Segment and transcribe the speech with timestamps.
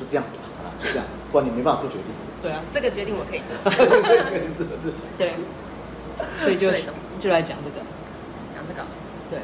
[0.00, 2.06] 就这样子啊，就这样，不然你没办法做决定。
[2.40, 3.52] 对啊，这个决定我可以做。
[4.56, 4.90] 是是。
[5.18, 5.34] 对，
[6.40, 6.72] 所以就
[7.20, 7.84] 就来讲这个，
[8.54, 8.80] 讲这个。
[9.30, 9.38] 对。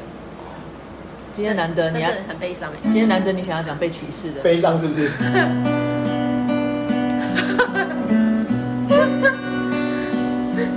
[1.31, 4.41] 今天难得你要很悲伤哎，今天难得你想要讲被歧视的。
[4.41, 5.11] 悲伤是不是？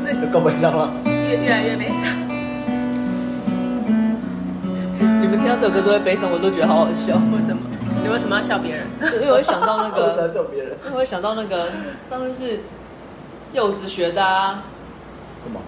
[0.04, 0.92] 这个够悲伤了。
[1.06, 2.04] 越越来越悲伤。
[5.22, 7.18] 你们听到这首歌都会悲伤，我都觉得好好笑。
[7.34, 7.62] 为什么？
[8.02, 8.86] 你为什么要笑别人？
[9.14, 10.16] 因为我会想到那个。
[10.22, 10.72] 我笑别人。
[10.84, 11.70] 因为我会想到那个
[12.08, 12.60] 上次是
[13.52, 14.62] 柚子学的啊。
[15.44, 15.60] 干嘛？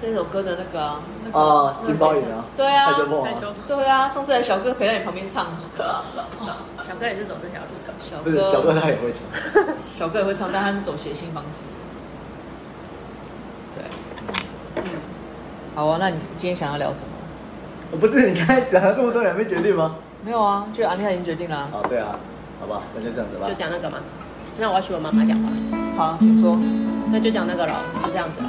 [0.00, 0.80] 这首歌的那个
[1.38, 2.44] 啊，金包银啊。
[2.56, 2.92] 对啊。
[2.92, 3.66] 蔡秋凤。
[3.68, 5.46] 对啊，上次来小哥陪在你旁边唱。
[6.82, 7.92] 小哥也是走这条路的。
[8.02, 8.22] 小哥。
[8.22, 9.76] 不是，小哥他也会唱。
[9.88, 11.64] 小哥也会唱，但他是走谐星方式。
[15.74, 17.06] 好啊，那你今天想要聊什么？
[17.90, 19.96] 我不是你刚才讲了这么多，你还没决定吗？
[20.24, 21.68] 没有啊，就安妮塔已经决定了。
[21.72, 22.14] 哦，对啊，
[22.60, 23.46] 好吧，那就这样子吧。
[23.46, 23.98] 就讲那个嘛。
[24.58, 25.50] 那我要学我妈妈讲话。
[25.96, 26.56] 好，请说。
[27.10, 28.48] 那就讲那个了，就这样子了。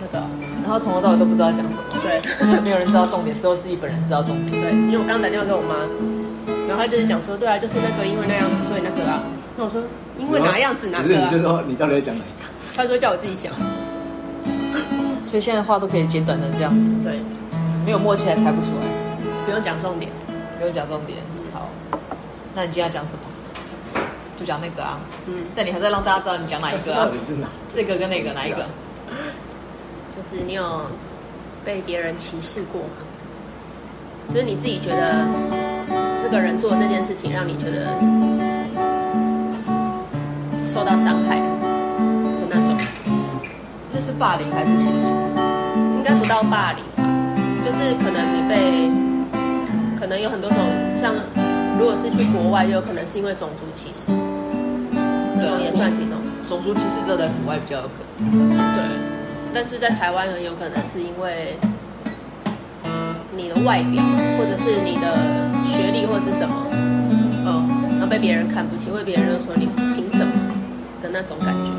[0.00, 0.24] 那个，
[0.62, 1.82] 然后从头到尾都不知道讲什么。
[2.02, 2.20] 对，
[2.62, 4.62] 没有人知道重点，只有自己本人知道重点。
[4.62, 5.74] 对，因为我刚刚打电话给我妈，
[6.68, 9.24] 然后她就是讲说，对啊，就是那个因为那样子，所以那个啊。
[9.56, 9.82] 那我说，
[10.18, 11.04] 因为哪样子哪个？
[11.04, 12.48] 不是，你就说你到底在讲哪一个？
[12.72, 13.52] 她说叫我自己想。
[15.22, 17.18] 所以现在话都可以简短的这样子，对，
[17.84, 18.86] 没有默契还猜不出来，
[19.44, 20.12] 不用讲重点，
[20.58, 21.18] 不用讲重点。
[21.54, 21.68] 好，
[22.54, 23.20] 那你今天要讲什么？
[24.36, 27.08] 就讲那个啊，嗯，但你还是要让大家知道你讲哪一个啊？
[27.26, 27.48] 是哪？
[27.72, 28.66] 这个跟那个哪一个？
[30.14, 30.82] 就是你有
[31.64, 32.88] 被别人歧视过吗？
[34.28, 35.24] 就是你自己觉得
[36.22, 37.94] 这个人做这件事情让你觉得
[40.64, 41.36] 受到伤害。
[41.38, 42.76] 的那种，
[43.92, 45.12] 那是霸凌还是歧视？
[45.96, 47.04] 应该不到霸凌吧，
[47.64, 48.90] 就是可能你被，
[50.06, 50.58] 可能有很多种，
[50.94, 51.12] 像
[51.76, 54.12] 如果是去国外，就有可能是因为种族歧视，
[55.36, 56.14] 这种也算其中。
[56.48, 58.48] 种族歧视这在国外比较有可能。
[58.48, 58.84] 对，
[59.52, 61.56] 但是在台湾很有可能是因为
[63.36, 64.00] 你的外表，
[64.38, 65.10] 或者是你的
[65.64, 67.66] 学历，或是什么，嗯，
[67.98, 69.66] 然后被别人看不起，或者别人就说你
[69.96, 70.32] 凭什么
[71.02, 71.72] 的那种感觉。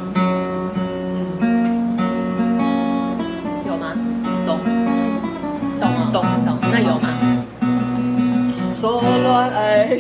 [8.79, 9.87] 说乱爱，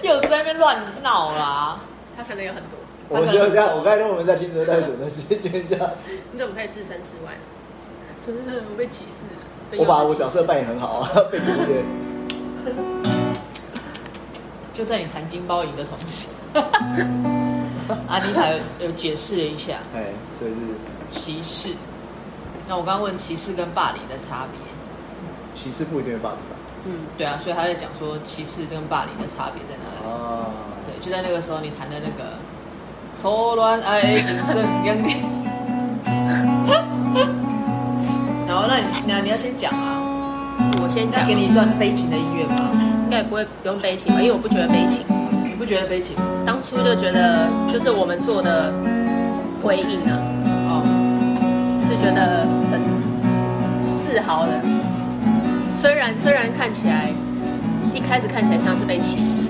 [0.00, 1.78] 又在那边乱闹啦。
[2.16, 2.78] 他可能有很多。
[3.10, 5.76] 我觉得刚，我刚才跟我们在听着袋鼠的时间下，
[6.32, 7.32] 你怎么可以置身事外？
[8.24, 8.32] 说
[8.70, 9.30] 我被歧视了。
[9.76, 11.84] 我把我角色扮演很好啊， 被歧视。
[14.72, 16.30] 就在你谈金包银的同时，
[18.08, 19.74] 阿妮塔有，有解释了一下。
[19.94, 20.06] 哎，
[20.38, 20.58] 所以是
[21.10, 21.74] 歧视。
[22.66, 24.67] 那我刚刚问歧视跟霸凌的差别。
[25.58, 26.54] 歧视不一定会霸凌吧？
[26.86, 29.96] 嗯，对啊，所以他在讲说歧视跟霸凌的差别在哪里？
[30.06, 30.52] 哦，
[30.86, 32.38] 对，就在那个时候，你谈的那个
[33.18, 35.18] “错乱爱情深两点”，
[38.46, 40.00] 然后那你那你要先讲啊，
[40.80, 42.70] 我先讲，给你一段悲情的音乐吧。
[43.04, 44.20] 应该不会不用悲情吧？
[44.20, 45.04] 因为我不觉得悲情，
[45.42, 46.14] 你不觉得悲情？
[46.46, 48.72] 当初就觉得就是我们做的
[49.62, 50.14] 回应啊，
[50.70, 50.84] 哦，
[51.88, 52.80] 是觉得很
[54.06, 54.52] 自豪的。
[55.72, 57.10] 虽然虽然看起来
[57.94, 59.42] 一开始看起来像是被歧视。
[59.42, 59.48] 的，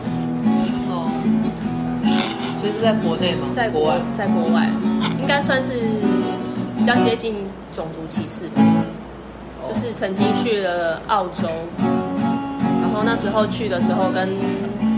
[0.90, 1.10] 哦，
[2.60, 3.48] 所以是在国内吗？
[3.52, 4.68] 在国外，在国外，
[5.20, 5.72] 应该算是
[6.76, 7.34] 比较接近
[7.72, 8.62] 种族歧视吧。
[9.68, 11.48] 就是曾经去了澳洲，
[12.80, 14.30] 然后那时候去的时候跟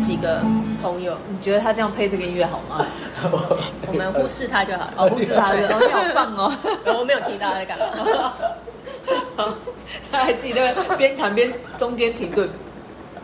[0.01, 0.45] 几个
[0.81, 2.87] 朋友，你觉得他这样配这个音乐好吗？
[3.89, 6.53] 我们忽视他就好了，哦，忽视他， 哦，你好棒哦，
[6.99, 7.87] 我没有提他在干嘛。
[10.11, 12.49] 他还自己在那边边弹边中间停顿，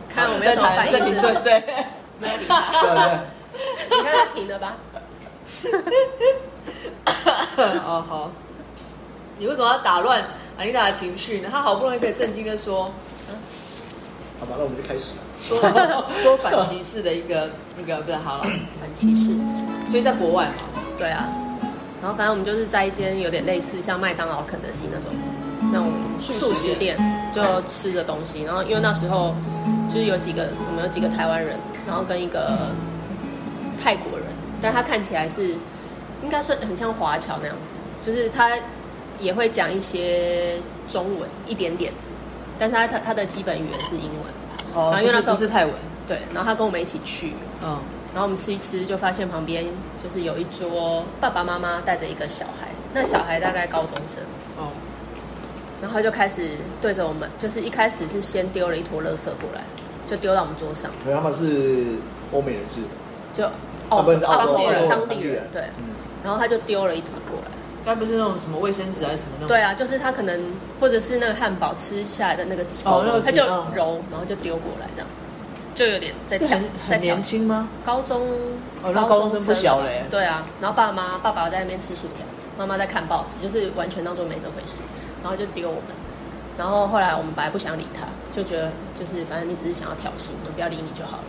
[0.09, 1.63] 看我们在弹在停顿，对，
[2.19, 3.19] 没有理他。
[3.89, 4.75] 你看他停了吧？
[7.85, 8.31] 哦好，
[9.37, 10.23] 你为什么要打乱
[10.57, 11.49] 阿丽达的情绪呢？
[11.51, 12.91] 他好不容易可以震惊的说，
[13.29, 13.35] 嗯，
[14.39, 15.23] 好吧，那我们就开始了。
[15.39, 15.59] 说
[16.21, 18.43] 说反歧视的一个那个不是好了，
[18.79, 19.31] 反歧视，
[19.89, 20.53] 所以在国外嘛，
[20.97, 21.27] 对啊。
[22.01, 25.11] 然后反正我们就是在一间有点类似像麦当劳、肯德基那种。
[25.69, 26.97] 那种素食店
[27.33, 29.35] 就吃着东西，然后因为那时候
[29.89, 32.69] 就是有几个我们有几个台湾人，然后跟一个
[33.79, 34.27] 泰国人，
[34.61, 35.49] 但他看起来是
[36.23, 37.69] 应该算很像华侨那样子，
[38.01, 38.51] 就是他
[39.19, 40.57] 也会讲一些
[40.89, 41.91] 中文一点点，
[42.57, 45.73] 但是他他他的基本语言是英文，哦，然后因为那时候是泰文，
[46.07, 47.33] 对，然后他跟我们一起去，
[47.63, 47.77] 嗯，
[48.13, 49.65] 然后我们吃一吃就发现旁边
[50.03, 54.23] 就是有一桌爸爸妈妈带着一个小孩，那小孩大概高中生，
[54.57, 54.71] 哦。
[55.81, 56.49] 然后他就开始
[56.81, 59.61] 对着我们，就是一开始是先丢了一坨垃圾过来，
[60.05, 60.89] 就丢到我们桌上。
[61.05, 61.85] 他们是
[62.31, 62.81] 欧美人士，
[63.33, 63.45] 就
[63.89, 65.63] 澳洲澳洲人，当地人对。
[66.23, 67.51] 然后他就丢了一坨过来，
[67.85, 69.47] 该不是那种什么卫生纸还是什么那种？
[69.47, 70.41] 对啊，就是他可能
[70.79, 75.07] 或者是那个汉堡吃下来的那个哦，他就揉，然后就丢过来这样。
[75.75, 77.69] 就有点在很很年轻吗？
[77.85, 78.23] 高中，
[78.83, 80.03] 哦，那高中生不小嘞。
[80.09, 82.25] 对啊，然后爸妈，爸爸在那边吃薯条，
[82.57, 84.79] 妈妈在看报纸，就是完全当做没这回事，
[85.27, 85.91] 然后就丢我们。
[86.57, 91.23] 然后后来我们本来不想理他，就觉得就是反正你只是想要挑衅，我不要理你就好了。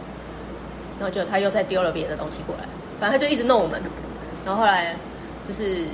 [1.01, 2.63] 然后就他又再丢了别的东西过来，
[3.01, 3.83] 反正他就一直弄我们。
[4.47, 4.95] 然后后来
[5.47, 5.85] 就是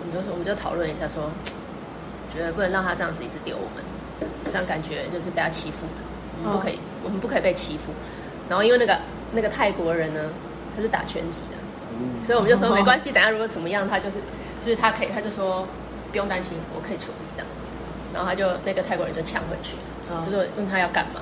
[0.00, 1.30] 我们就说，我们就讨论一下说，
[2.32, 3.84] 觉得不能让他这样子一直丢我们，
[4.46, 6.02] 这样感觉就是被他欺负了，
[6.44, 6.76] 我们不可以。
[6.76, 7.92] 哦我们不可以被欺负，
[8.48, 8.98] 然后因为那个
[9.32, 10.20] 那个泰国人呢，
[10.74, 11.56] 他是打拳击的，
[11.96, 14.18] 嗯、所以我们就说 没关系，等下如果怎么样，他就是
[14.60, 15.64] 就是他可以，他就说
[16.10, 17.46] 不用担心，我可以处理这样。
[18.12, 19.76] 然后他就那个泰国人就呛回去，
[20.10, 21.20] 哦、就说问他要干嘛，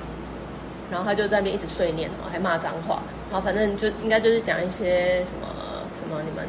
[0.90, 5.48] 然后他就在那边一直碎念，还骂脏话，然后反正就应该就是讲一些什么
[5.98, 6.46] 什么你们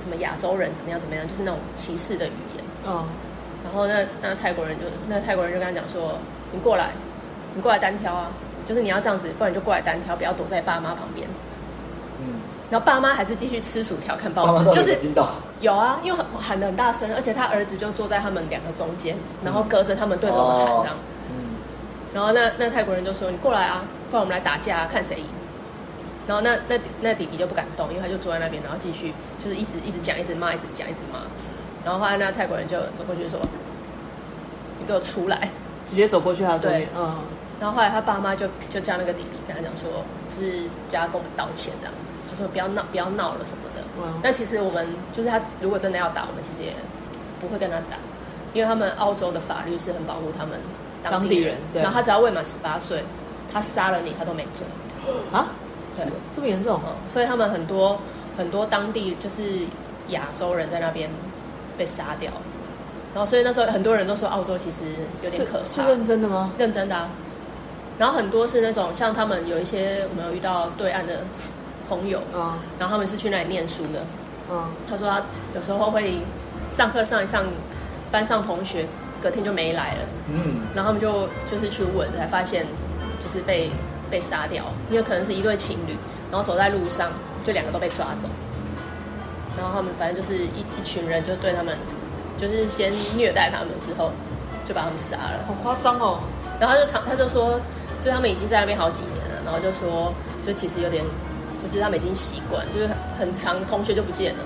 [0.00, 2.64] 什么亚洲人怎么样怎么样，就是那种歧视的语言。
[2.86, 3.04] 哦。
[3.64, 6.18] 然后那那泰国人就那泰国人就跟他讲说，
[6.52, 6.90] 你过来，
[7.54, 8.30] 你过来单挑啊。
[8.66, 11.28] 就是你要这样子，不然你就过来单挑，不要躲在爸妈旁边。
[12.18, 12.40] 嗯，
[12.70, 14.96] 然后爸妈还是继续吃薯条、看报纸，就是
[15.60, 20.96] 有啊，因为很喊得很大声，而且他儿子就坐在他们两个中间，然后隔着他们对着我们喊这样。
[21.30, 21.56] 嗯，
[22.12, 25.26] 然后那那泰国人就说：“你过来啊，不然我们来打架啊，看谁赢。”
[26.26, 31.20] 然后那那那弟弟就不敢动，因为他就坐在那边，然后继续就是一直一直讲，一直骂，一直讲，一直骂。
[31.84, 33.38] 然后后来那泰国人就走过去说
[34.80, 35.48] ：“你给我出来！”
[35.86, 37.14] 直接走过去他对，嗯。
[37.60, 41.94] 然后后来他爸妈就就叫那个弟弟跟他讲说，就是叫他跟我们道歉这样。
[42.34, 43.82] 他说不要闹，不要闹了什么的。
[43.98, 44.18] 嗯。
[44.22, 46.72] 但其实我们就是他如果真的要打我们，其实也
[47.40, 47.96] 不会跟他打，
[48.52, 50.58] 因为他们澳洲的法律是很保护他们
[51.02, 51.56] 当地人。
[51.72, 51.80] 对。
[51.80, 53.04] 然后他只要未满十八岁，
[53.52, 54.66] 他杀了你，他都没罪。
[55.30, 55.48] 啊？
[55.96, 56.04] 对。
[56.32, 56.80] 这么严重？
[56.84, 56.92] 嗯。
[57.08, 57.98] 所以他们很多
[58.36, 59.66] 很多当地就是
[60.08, 61.08] 亚洲人在那边
[61.78, 62.30] 被杀掉。
[63.14, 64.82] 然后所以那时候很多人都说澳洲其实
[65.22, 65.64] 有点可怕。
[65.64, 66.52] 是，是认真的吗？
[66.58, 67.08] 认真的啊。
[67.96, 71.20] 然后很多是那种像他们有一些我们有遇到对岸的
[71.88, 74.04] 朋友，嗯，然后他们是去那里念书的，
[74.50, 75.22] 嗯，他说他
[75.54, 76.18] 有时候会
[76.68, 77.44] 上课上一上，
[78.10, 78.86] 班上同学
[79.22, 82.66] 隔天就没来了，嗯，然后他们就就是去问，才发现
[83.18, 83.70] 就是被
[84.10, 85.96] 被杀掉，因为可能是一对情侣，
[86.30, 87.10] 然后走在路上
[87.44, 88.28] 就两个都被抓走，
[89.56, 91.76] 然后他们反正就是一一群人就对他们
[92.36, 94.10] 就是先虐待他们之后
[94.64, 96.20] 就把他们杀了，好夸张哦，
[96.58, 97.60] 然后他就常他就说。
[98.00, 100.12] 就他们已经在那边好几年了，然后就说，
[100.44, 101.02] 就其实有点，
[101.68, 102.88] 就是他们已经习惯，就是
[103.18, 104.40] 很长同学就不见了，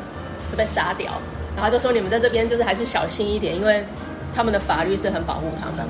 [0.50, 1.12] 就被杀掉，
[1.56, 3.84] 然后就说你们在这边就是还是小心一点，因为
[4.34, 5.84] 他们的法律是很保护他们的，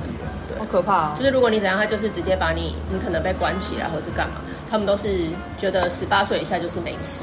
[0.49, 1.15] 对，好可怕哦。
[1.17, 4.41] 就是如果你怎样，他就是直接把你，你可能被关起来或是干嘛，
[4.71, 5.27] 他们都是
[5.57, 7.23] 觉得十八岁以下就是没事，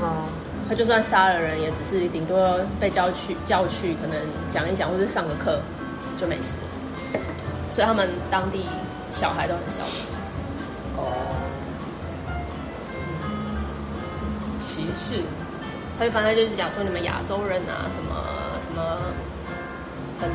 [0.00, 0.26] 哦，
[0.68, 4.18] 他就算杀了人，也只是顶多被叫去叫去，可能
[4.48, 5.60] 讲一讲或是上个课
[6.16, 6.56] 就没事，
[7.70, 8.60] 所以他们当地。
[9.12, 9.84] 小孩都很小。
[9.84, 9.90] 的
[10.96, 11.04] 哦，
[14.92, 15.22] 歧视，
[15.98, 18.12] 他就反正就是讲说你们亚洲人啊，什么
[18.60, 18.98] 什么
[20.20, 20.28] 很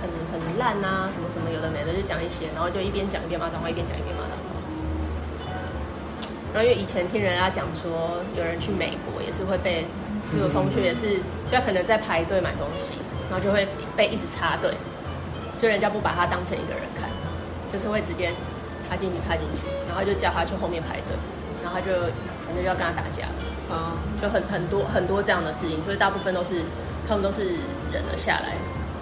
[0.00, 4.60] 很很烂啊，什么什么有的没的，就讲一些，然后就一边讲一边骂脏话，一边讲一边骂脏话。
[6.52, 9.86] 然后因为以前听人家讲说，有人去美国也是会被，
[10.30, 11.16] 是有同学也是，
[11.50, 12.92] 就可能在排队买东西，
[13.30, 13.66] 然后就会
[13.96, 14.74] 被一直插队，
[15.58, 17.08] 就人家不把他当成一个人看。
[17.68, 18.32] 就是会直接
[18.82, 21.12] 插进去，插进去，然后就叫他去后面排队，
[21.62, 21.92] 然后他就
[22.40, 23.32] 反正就要跟他打架，啊、
[23.70, 26.64] 嗯，就很很多很多这样的事情，所以大部分都是
[27.06, 27.44] 他们都是
[27.92, 28.56] 忍了下来，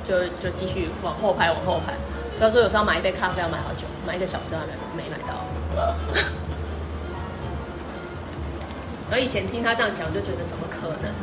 [0.04, 1.94] 就就继续往后排，往后排。
[2.38, 5.44] 所以说有时候买一杯咖啡要买好久，买一个小时还没没买到。
[9.08, 11.14] 然后以前听他这样讲，就觉得怎么可能？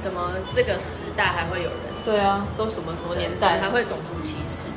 [0.00, 1.78] 怎么这个时代还会有人？
[2.04, 4.68] 对啊，都什么什么年代还会种族歧视？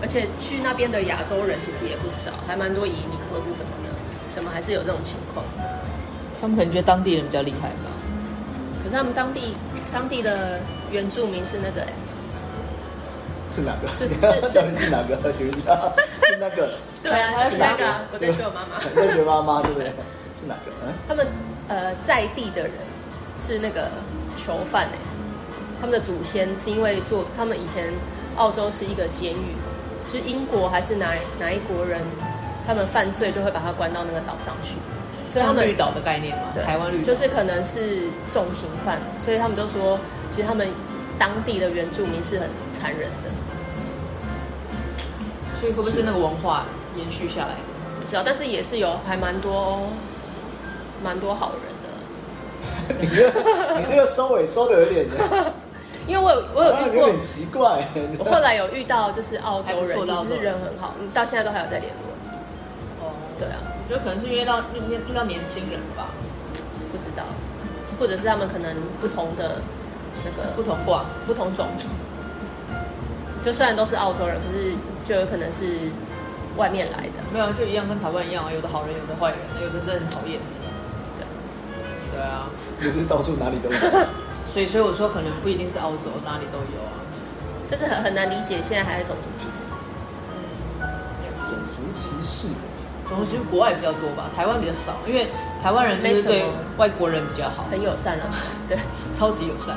[0.00, 3.90] 而且去那边的亚洲人其实也不少，还蛮多移民或是什么的，
[4.30, 5.44] 怎么还是有这种情况？
[6.42, 7.88] 他们可能觉得当地人比较厉害吧。
[8.82, 9.54] 可是他们当地
[9.92, 10.58] 当地的
[10.90, 11.92] 原住民是那个哎，
[13.52, 13.88] 是哪个？
[13.88, 14.14] 是是
[14.84, 15.32] 是哪个？
[15.32, 15.72] 请问一下，
[16.26, 16.68] 是那个？
[17.00, 18.00] 对啊，是那个。
[18.12, 18.80] 我在学我妈妈。
[18.92, 19.92] 在学妈妈，对不对？
[20.40, 20.72] 是哪个？
[21.06, 21.24] 他们
[21.68, 22.72] 呃在地的人
[23.38, 23.88] 是那个
[24.36, 24.98] 囚犯哎，
[25.80, 27.92] 他们的祖先是因为做他们以前
[28.34, 29.54] 澳洲是一个监狱。
[30.10, 32.00] 是英国还是哪哪一国人？
[32.66, 34.76] 他们犯罪就会把他关到那个岛上去，
[35.32, 39.98] 所以他们绿岛的概念嘛，台湾绿岛就是可能是重刑犯，所以他们就说，
[40.28, 40.68] 其实他们
[41.18, 43.30] 当地的原住民是很残忍的。
[45.58, 46.64] 所以会不会是那个文化
[46.98, 47.54] 延续下来？
[48.00, 49.88] 不知道，但是也是有还蛮多
[51.02, 51.88] 蛮多好人的。
[53.00, 55.06] 你 这你这个收尾收的有点，
[56.06, 57.88] 因为我有我有遇过，有点奇怪。
[58.18, 63.06] 我后来有遇到就是澳洲人，其实是人很好，到现在都还有在联络。
[63.06, 66.08] 哦，对啊，我觉得可能是遇到遇遇到年轻人吧，
[66.90, 67.24] 不知道，
[67.98, 69.60] 或者是他们可能不同的
[70.24, 71.88] 那个不同挂不同种族。
[73.42, 74.72] 就虽然都是澳洲人，可是
[75.04, 75.90] 就有可能是
[76.56, 77.18] 外面来的。
[77.32, 80.38] 没有，就一样跟台湾一样啊，有的好人，有的坏人，有的真的很讨厌。
[81.18, 81.26] 对，
[82.14, 82.46] 对啊，
[82.80, 84.06] 又不是到处哪里都有。
[84.46, 86.94] 所以，所以我说可能不一定是澳洲，哪里都有啊。
[87.68, 89.66] 就是很很难理解，现在还在种族歧视。
[90.80, 90.86] 嗯，
[91.34, 92.48] 种族歧视，
[93.24, 95.28] 其实国外比较多吧，台湾比较少，因为
[95.62, 96.44] 台湾人就是对
[96.76, 98.30] 外国人比较好，很友善啊，
[98.68, 98.78] 对，
[99.12, 99.76] 超级友善。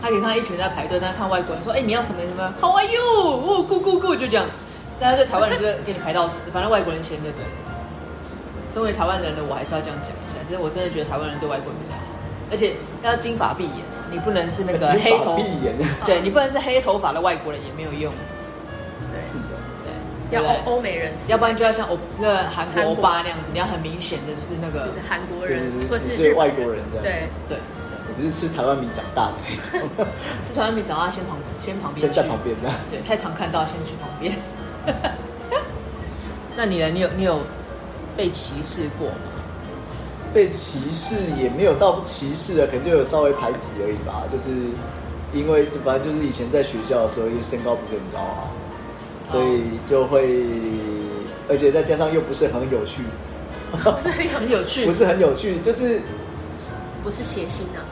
[0.00, 3.02] 他可以看到一群人在排队，但是看外国人说：“哎，你要什么什么？How are you？
[3.02, 4.46] 哦，咕咕咕，就这样。”
[5.00, 7.44] 但是对台湾人就给你排到死，反正外国人先对不对？
[8.72, 12.02] 身为台湾人的我还是要这样讲一下，其实我真的觉得台湾人对外国人比较好，
[12.52, 15.74] 而且要金发碧眼，你不能是那个黑头，碧眼，
[16.06, 18.12] 对你不能是黑头发的外国人也没有用。
[19.10, 19.67] 对，是的，对，
[20.30, 27.58] 要欧欧美人，要不然就要像欧那个韩国欧巴那样子，你要很明显的就是那个就是韩国人或是是外国人这样，对对。
[28.20, 29.34] 你是吃台湾米长大的
[29.72, 29.88] 那种，
[30.44, 34.34] 吃台湾米长大先旁先旁边，先在旁边的，对，太常看到先去旁边。
[36.56, 36.88] 那你呢？
[36.88, 37.38] 你有你有
[38.16, 39.14] 被歧视过吗？
[40.34, 44.24] 被歧视也没有到歧视的，可能就有稍微排挤而已吧。
[44.32, 44.50] 就是
[45.32, 48.50] 因为就反正就是以前在学校的时候，因为身高不是很高啊，
[49.30, 50.44] 所以就会，
[51.48, 53.02] 而且再加上又不是很有趣，
[53.70, 56.00] 不是很有趣，不是很有趣，就是
[57.02, 57.84] 不是谐星啊。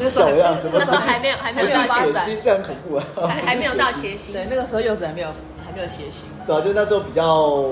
[0.00, 3.04] 那时候那时候还没有还没有到谐星，这很恐怖啊！
[3.28, 5.28] 还还没有到 谐星，对，那个时候柚子还没有
[5.66, 7.64] 还没有谐星，对啊，就那时候比较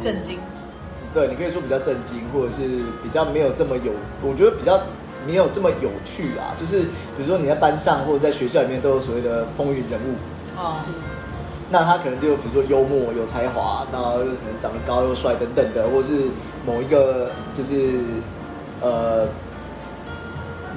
[0.00, 0.38] 震惊，
[1.12, 2.62] 对，你可以说比较震惊，或者是
[3.02, 4.80] 比较没有这么有，我觉得比较
[5.26, 6.54] 没有这么有趣啊。
[6.58, 6.82] 就是
[7.16, 10.14] 比如说你在班上或者在学校里面都有所谓的风云人物。
[10.56, 10.76] 哦，
[11.72, 16.26] 那他可能就比如说幽默有才华，那可能长得高又帅等等的，或是
[16.64, 17.98] 某一个就是
[18.80, 19.26] 呃。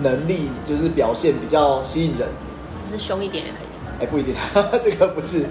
[0.03, 2.27] 能力就是表现比较吸引人，
[2.85, 4.03] 就是凶一点也可以。
[4.03, 4.35] 哎，不一定，
[4.83, 5.45] 这个不是，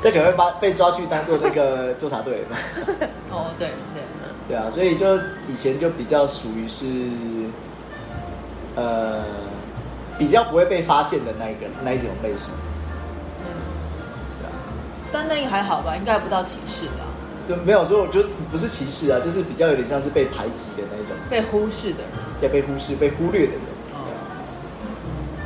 [0.00, 2.44] 这可能会把被抓去当做那个纠察队。
[3.28, 4.04] 哦，对对，
[4.46, 5.16] 对啊，所以就
[5.48, 6.86] 以前就比较属于是，
[8.76, 9.24] 呃，
[10.16, 12.54] 比较不会被发现的那一个那一种类型。
[15.12, 16.92] 但那个还好吧，应该不到歧视的。
[17.48, 23.60] 就没有说，我觉得不是歧视啊，就是比较有点像是被排挤的那一种，被忽视的人，也被忽视、被忽略的人。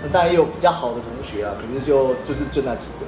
[0.02, 3.06] 那当然也有比较好的同学啊，可是就就是就那几个。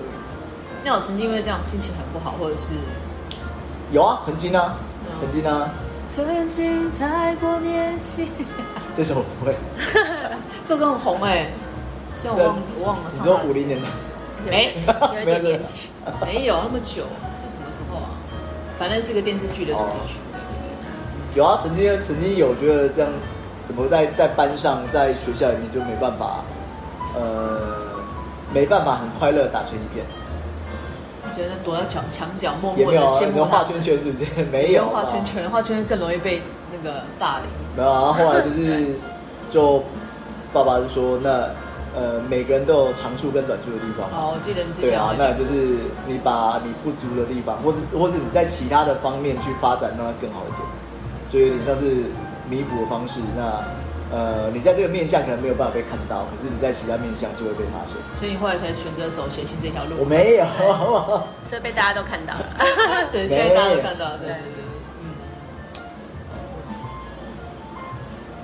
[0.85, 2.73] 那我曾经因为这样心情很不好，或者是
[3.93, 4.79] 有啊，曾经啊，
[5.21, 5.71] 曾经啊。
[6.09, 8.27] 曾经太过年轻。
[8.97, 9.55] 这首我不会。
[10.65, 11.51] 这个很红哎，
[12.17, 13.11] 虽然我忘我忘了。
[13.13, 13.87] 你说五零年代？
[14.45, 14.75] 没，
[15.19, 15.91] 有点年纪，
[16.25, 17.05] 没有那么久，
[17.41, 18.11] 是什么时候啊？
[18.79, 20.19] 反正是个电视剧的主题曲。
[20.33, 20.59] 对对
[21.35, 21.39] 对。
[21.39, 23.11] 有啊，曾经曾经有觉得这样，
[23.65, 26.45] 怎么在在班上在学校里面就没办法。
[27.15, 27.59] 呃，
[28.53, 30.05] 没办法很快乐打成一片。
[31.25, 34.45] 我觉得躲到墙墙角默默的羡慕画圈圈是不是？
[34.53, 37.47] 没有画圈圈，画圈圈更容易被那个霸凌。
[37.77, 38.95] 没有啊，后来就是
[39.51, 39.83] 就
[40.53, 41.49] 爸爸就说，那
[41.95, 44.09] 呃每个人都有长处跟短处的地方。
[44.11, 50.63] 哦，我记得你之前对啊，那就是你把你不足的地方，或者或者你在其他的方面去发展，让它更好一点，
[51.31, 52.05] 就有点像是
[52.49, 53.21] 弥补的方式。
[53.37, 53.63] 那。
[54.11, 57.99] 呃，你在这个面向可能没有办法被看到，可是你在其他面向就会被发现。
[58.19, 59.97] 所以你后来才选择走写信这条路。
[59.99, 60.47] 我没有，
[61.45, 62.47] 所以被大家都看到了。
[63.13, 64.17] 对，现在大家都看到了。
[64.17, 64.65] 对对对，
[65.05, 65.13] 嗯。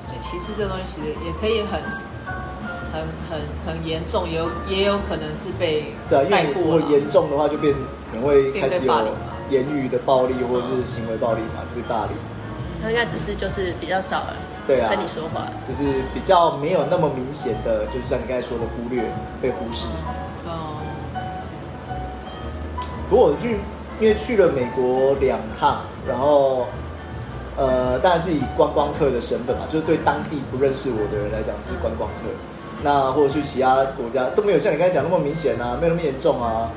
[0.05, 1.81] 所以其实这个东西其实也可以很、
[2.95, 9.09] 很、很、很严重，也有也有可能是被对，因为如果严重的话，就变可能会开始有
[9.51, 12.17] 言语的暴力或者是行为暴力嘛，就是霸凌。
[12.81, 14.37] 他应该只是就是比较少了。
[14.67, 15.85] 对啊，跟你说话就是
[16.15, 19.03] 比较没有那么明显的，就是像你刚才说的忽略、
[19.43, 19.87] 被忽视。
[20.47, 20.79] 哦。
[23.11, 23.59] 不过我去，
[24.01, 26.67] 因为去了美国两趟，然后
[27.57, 32.31] 呃，当然是以观光客的身份嘛，就是对当地不认识我的人来讲是观光客。
[32.85, 36.71] 那或者去其他国家都没有像你刚才讲那么明显啊，没有那么严重啊。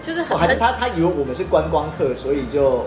[0.00, 2.86] 就是很、哦、还是他他以为我们是观光客，所以就。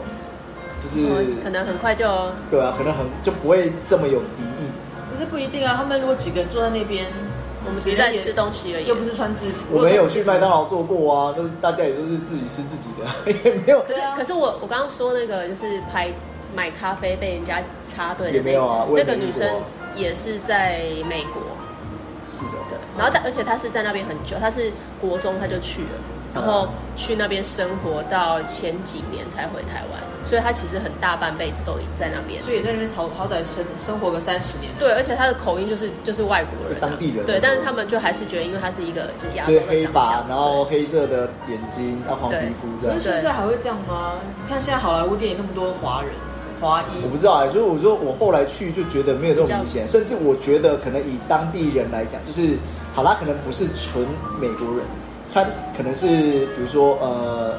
[0.79, 2.05] 就是可能很快就
[2.51, 4.67] 对啊，可能很就不会这么有敌意。
[5.09, 7.05] 可是不一定啊，他们如果几个人坐在那边，
[7.65, 9.63] 我们只是在吃东西而已，又不是穿制服。
[9.71, 13.79] 我没有去麦当劳做过啊，都是大家也都是自己吃自己的， 也没有。
[13.81, 16.09] 可是可是我我刚刚说那个就是拍
[16.53, 19.47] 买咖啡被人家插队的那个、啊、那个女生
[19.95, 21.41] 也是在美国。
[22.97, 25.99] 然后但而且他是在那边很久，他是国中他就去了。
[26.33, 34.71] 然后去那边生活到前几年才回台湾，所以他其实很大半辈子都已在那边，所以在那边好好歹生生活个三十年。
[34.79, 37.23] 对，而且他的口音就是就是外国人，当地人。
[37.23, 42.97] 对，但是他们就还是觉得，因为他是一个就是亚洲的黑发，然后黑色的眼睛，啊黄皮肤这样。
[42.97, 44.13] 可是现在还会这样吗？
[44.43, 46.09] 你看现在好莱坞电影那么多华人
[46.59, 52.57] 华裔，我不知道哎、欸，所以我说我后来去就觉得没有这么明显，甚至我觉得可能以当地人来讲，就是
[52.93, 54.05] 好啦，可能不是纯
[54.39, 54.85] 美国人。
[55.33, 55.43] 他
[55.75, 57.55] 可能是，比如说，呃，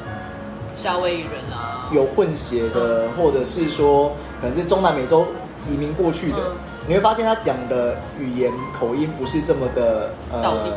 [0.73, 5.27] 夏威夷人啊，有混血的，嗯、或者是说，可能是中南美洲
[5.69, 6.37] 移民过去的。
[6.37, 6.55] 嗯、
[6.87, 8.49] 你会发现他讲的语言
[8.79, 10.71] 口音不是这么的，呃，道地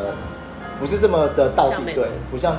[0.81, 2.57] 不是这么的道地，对，不像，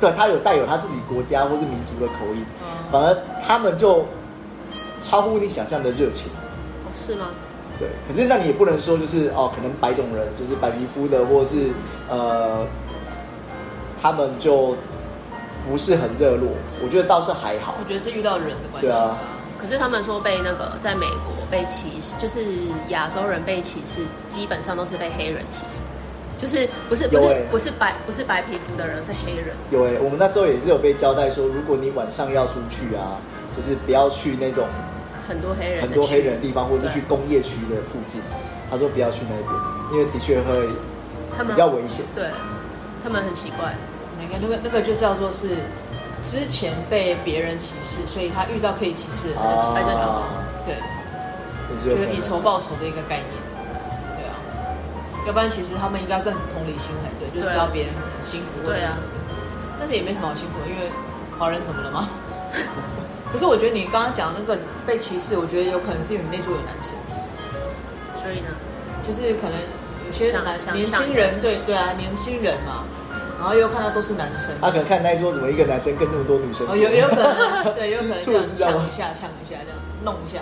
[0.00, 4.04] 对他有带有他自己国家或是民族的口音，嗯、反而他们就
[5.00, 6.32] 超乎你想象的热情。
[6.84, 7.26] 哦，是吗？
[7.82, 11.70] 对，可是那你也不能说就是哦，可能白种人就是白皮肤的，或者是
[12.08, 12.64] 呃。
[14.02, 14.74] 他们就
[15.64, 16.48] 不是很热络，
[16.82, 17.76] 我觉得倒是还好。
[17.78, 18.88] 我觉得是遇到人的关系。
[18.88, 19.16] 对啊，
[19.56, 22.44] 可是他们说被那个在美国被歧视，就是
[22.88, 25.82] 亚洲人被歧视，基本上都是被黑人歧视，
[26.36, 29.54] 就是不是不是、欸、不是白不是白皮肤的人，是黑人。
[29.70, 33.14] 有哎、欸，我们那时候也是有被交代说，如果你晚上要出去啊，
[33.56, 34.66] 就是不要去那种
[35.26, 38.20] 很多黑人很多黑人的地方，或者是去工业区的附近。
[38.70, 39.60] 他说不要去那边，
[39.92, 40.66] 因为的确会
[41.44, 42.04] 比较危险。
[42.14, 42.30] 对，
[43.02, 43.74] 他们很奇怪。
[44.18, 45.58] 那个那个那个就叫做是
[46.22, 50.00] 之前被别人歧视，所以他遇到可以歧视的，他就歧视他。
[50.00, 50.22] 啊、
[50.64, 50.76] 对，
[51.76, 53.28] 就是以仇报仇的一个概念。
[54.16, 54.32] 对啊，
[55.26, 58.66] 要不然其实他们应该更同理心才对，就知道别人很辛苦。
[58.66, 58.96] 对啊，
[59.78, 60.90] 但是也没什么好辛苦，因为
[61.38, 62.08] 华人怎么了吗？
[63.32, 66.94] 可是我觉得你刚刚讲那个被歧视，我觉得有可能是因为你那桌有男生，
[68.14, 68.48] 所以呢，
[69.06, 69.56] 就是可能
[70.06, 72.84] 有些男年轻人，对对啊，年轻人嘛。
[73.40, 78.14] 然后又看到都是男生，他可能看那一桌怎么一个男生跟这么多女生，哦，有有可能，对，有可能
[78.54, 80.38] 这样呛一下，抢一下，这样弄一下，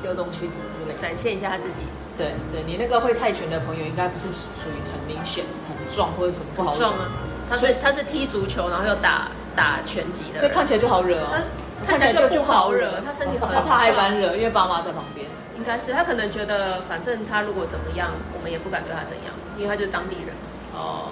[0.00, 1.84] 丢东西什么之类，展现一下他自己。
[2.16, 7.10] 对对，你那个会泰拳的朋友，应该不是属于很明显很壮或者什么不好壮啊？
[7.50, 11.36] 他是他是踢足球，然后又打打拳击的，所以看起来就好惹哦。
[11.86, 15.26] 看起来就不好惹，他身体很他还敢惹，因为爸妈在旁边。
[15.56, 20.34] 应该是他可能觉得，反正他如果怎么样，我们也不敢对他怎样，因为他就是当地人
[20.74, 21.10] 哦。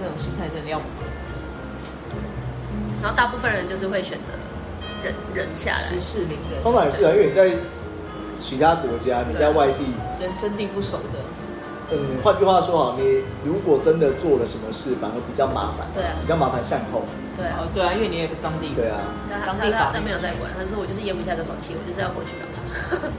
[0.00, 1.06] 这种心态真的要不得，
[3.00, 4.32] 然后大部分人就是会选择
[5.04, 6.58] 忍忍下来，息事宁人。
[6.64, 7.52] 当然是啊，因为你在
[8.40, 9.84] 其他国家，你在外地，
[10.18, 11.20] 人生地不熟的。
[11.92, 17.02] 嗯，换句话说啊，你如果真的做了什么事，反而比较麻烦，对啊，比较麻烦善后。
[17.42, 18.76] 对啊，对啊，因为你也不是当地人。
[18.78, 19.02] 对啊，
[19.44, 22.62] 当地法他没有在管，他说我就是咽不下这口气，我就是要回去找他。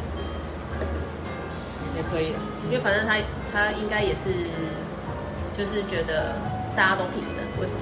[1.99, 3.19] 也可以啊，因为反正他
[3.51, 4.31] 他应该也是，
[5.51, 6.31] 就是觉得。
[6.75, 7.81] 大家都平等，为什么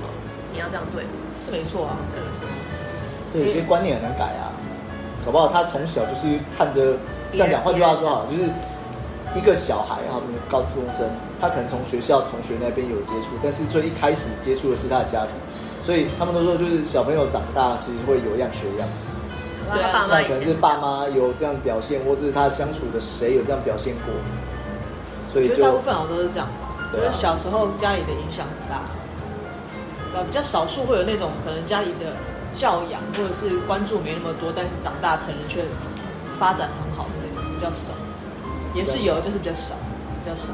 [0.52, 1.06] 你要这样对？
[1.40, 2.44] 是没错啊，是没错。
[3.32, 4.52] 对，有些观念很难改啊，
[5.26, 6.98] 搞不好他从小就是看着
[7.32, 7.62] 这样讲。
[7.64, 8.50] 换句话说好，就是
[9.34, 11.08] 一个小孩啊，高中生，
[11.40, 15.32] 他可能从学校同学那边有接触，但是最一开始接触的是他的家庭，
[15.84, 18.88] 所以他们都说，就是小朋友长大其实会有样学样。
[19.74, 24.14] 对啊，那可能是爸妈有这样表现，或是他相处的谁有这样表现过，
[25.32, 26.48] 所以就大部分好像都是这样。
[26.92, 28.82] 就是小时候家里的影响很大，
[30.14, 32.12] 呃，比较少数会有那种可能家里的
[32.54, 35.64] 教养或者是关注没那么多，但是长大成人却
[36.38, 37.94] 发展很好的那种，比较少，
[38.76, 39.74] 也是有，就是比较少，
[40.22, 40.52] 比较少。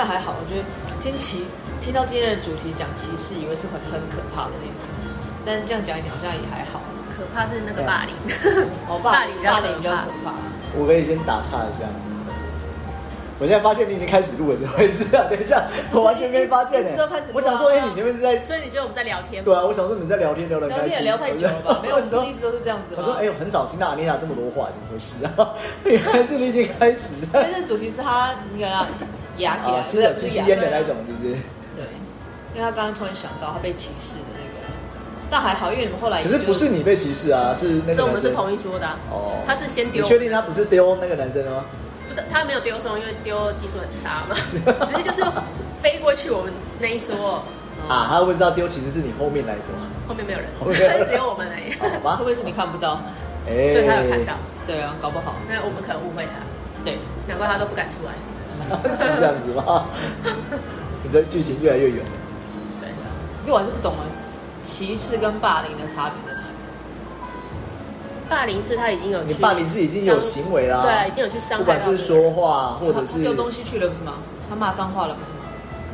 [0.00, 0.64] 但还好，我觉得
[0.98, 1.44] 听歧
[1.78, 4.88] 听到今天的主题讲歧视，以为是很很可怕的那种，
[5.44, 6.80] 但这样讲一讲好像也还好。
[7.12, 8.16] 可怕是那个霸凌，
[8.88, 10.32] 哦，霸凌 霸凌比较可怕。
[10.72, 11.84] 我可以先打岔一下。
[13.38, 15.28] 我现在发现你已经开始录了，怎么回事啊？
[15.28, 16.90] 等一下，我完全没发现呢。
[17.34, 18.40] 我想说，哎，你前面是在……
[18.40, 19.44] 所以你觉得我们在聊天吗？
[19.44, 21.04] 对啊，我想说你在聊天，聊得很开心。
[21.04, 21.80] 聊天也聊太久了吧？
[21.84, 22.96] 没有，一直都是这样子。
[22.96, 25.52] 我说，哎呦，很少听到阿妮塔这么多话，怎么回事啊？
[25.84, 27.12] 原来是你已经开始。
[27.32, 28.86] 但是主题是他那个
[29.38, 31.34] 牙齿吸了吸吸烟的那种，是不是？
[31.76, 31.84] 对，
[32.54, 34.74] 因为他刚刚突然想到他被歧视的那个，
[35.30, 37.52] 但还好，因为你们后来可是不是你被歧视啊？
[37.54, 37.94] 是那个。
[37.94, 39.42] 这我们是同一桌的哦。
[39.46, 40.02] 他是先丢。
[40.02, 41.64] 你确定他不是丢那个男生的吗？
[42.08, 44.34] 不是，他没有丢送，因为丢技术很差嘛。
[44.50, 44.58] 只
[44.96, 45.24] 是就是
[45.80, 47.42] 飞过去我们那一桌
[47.88, 49.70] 啊，他会不知道丢其实是你后面那一桌，
[50.08, 50.48] 后面没有人，
[51.08, 51.72] 只有我们而已。
[51.80, 53.00] 好吧，会不会是你看不到？
[53.48, 54.34] 哎，所以他有看到。
[54.66, 55.34] 对啊，搞不好。
[55.48, 56.42] 那我们可能误会他。
[56.84, 58.12] 对，难怪他都不敢出来。
[58.92, 59.86] 是这样子吗？
[61.02, 62.10] 你的剧情越来越远了。
[62.80, 62.88] 对，
[63.40, 64.02] 其实我还是不懂啊，
[64.62, 66.54] 歧视跟霸凌的差别在哪里？
[68.28, 74.14] 霸凌是他已经有，你霸凌是已经有行为啦，对，已经有去伤害，不管是说话或者是丢东西去了，不是吗？
[74.48, 75.38] 他骂脏话了，不是吗？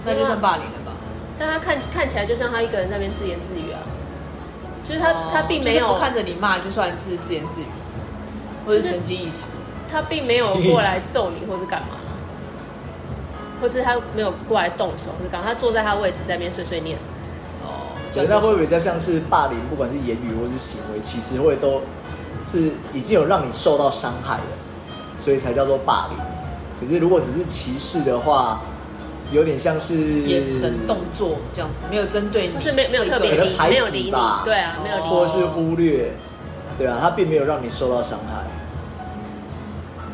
[0.04, 0.92] 那就算霸凌了吧？
[1.38, 3.80] 但他看看起来就像他一个人在那边自言自语啊，
[4.84, 7.66] 就是他他并没有看着你骂，就算是自言自语，
[8.66, 9.40] 或者神经异常，
[9.90, 11.88] 他并没有过来揍你，或者干嘛。
[13.60, 16.96] 或是他没有过来动手，或者刚他坐在他位置在那边碎碎念。
[17.64, 19.58] 哦，对，那会不会比较像是霸凌？
[19.70, 21.80] 不管是言语或是行为，其实会都
[22.46, 24.44] 是已经有让你受到伤害了，
[25.18, 26.18] 所以才叫做霸凌。
[26.78, 28.60] 可是如果只是歧视的话，
[29.32, 34.10] 有点像是眼神动作这样子，没有针对你，不是没没有特别理，没有理你，
[34.44, 36.12] 对啊，没有理你，或是忽略，
[36.78, 38.44] 对啊，他并没有让你受到伤害，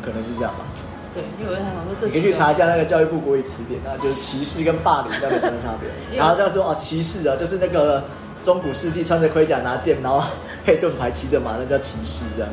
[0.01, 0.65] 可能是这样吧。
[1.13, 5.89] 对，因为我还想说这，你可以去查一下那个教育部国语词典啊，就是歧视跟霸凌到底有什么差别？
[6.17, 8.03] 然后这样说哦，歧视啊，就是那个
[8.41, 10.23] 中古世纪穿着盔甲拿剑，然后
[10.65, 12.51] 配盾牌骑着马，那叫歧视这样。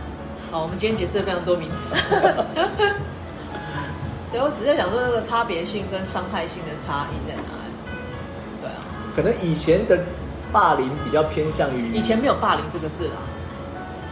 [0.50, 1.94] 好，我们今天解释了非常多名词。
[4.32, 7.72] 对，我只是想说那个差别性跟伤害性的差异在哪里？
[8.62, 8.80] 对啊，
[9.14, 9.98] 可能以前的
[10.50, 13.20] 霸凌比较偏向于，以前没有霸凌这个字啊。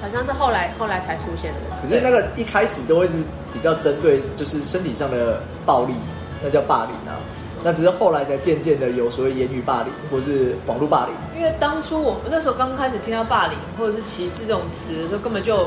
[0.01, 3.13] 好像是后来后来才出现的，可是那个一开始都会是
[3.53, 5.95] 比较针对，就是身体上的暴力，
[6.43, 7.17] 那叫霸凌啊。
[7.65, 11.15] 那只是后来才渐渐的有所谓言语霸凌或是网络霸凌。
[11.37, 15.63] 因为当初我那时候刚开始听到霸凌或者是歧视这种词的时候，根本就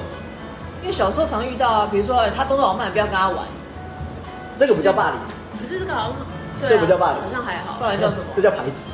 [0.81, 3.39] 因为小时候常遇到啊，比如说哎，他动作好慢，不要跟他玩，
[4.55, 5.19] 这个不叫霸凌。
[5.59, 6.13] 可是这个好像，
[6.61, 7.77] 对啊，这不叫霸凌，好像还好。
[7.79, 8.23] 不然叫什么？
[8.35, 8.85] 这叫排挤。